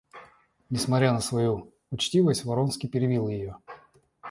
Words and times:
Несмотря 0.71 1.13
на 1.13 1.19
свою 1.19 1.71
учтивость, 1.91 2.43
Вронский 2.43 2.87
перебил 2.89 3.27
ее. 3.27 3.57